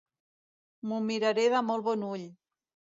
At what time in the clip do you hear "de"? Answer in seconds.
1.57-1.63